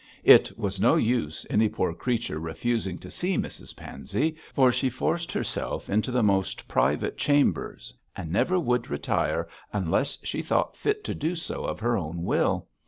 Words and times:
It 0.23 0.57
was 0.57 0.79
no 0.79 0.95
use 0.95 1.45
any 1.47 1.69
poor 1.69 1.93
creature 1.93 2.39
refusing 2.39 2.97
to 2.97 3.11
see 3.11 3.37
Mrs 3.37 3.75
Pansey, 3.75 4.35
for 4.51 4.71
she 4.71 4.89
forced 4.89 5.31
herself 5.31 5.91
into 5.91 6.09
the 6.09 6.23
most 6.23 6.67
private 6.67 7.19
chambers, 7.19 7.93
and 8.15 8.31
never 8.31 8.59
would 8.59 8.89
retire 8.89 9.47
unless 9.71 10.17
she 10.23 10.41
thought 10.41 10.75
fit 10.75 11.03
to 11.03 11.13
do 11.13 11.35
so 11.35 11.65
of 11.65 11.79
her 11.81 11.95
own 11.97 12.23
will. 12.23 12.67